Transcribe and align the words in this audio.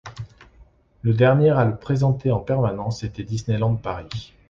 Le 1.03 1.13
dernier 1.13 1.51
à 1.51 1.63
le 1.63 1.75
présenter 1.77 2.31
en 2.31 2.39
permanence 2.39 3.03
était 3.03 3.21
Disneyland 3.21 3.75
Paris. 3.75 4.33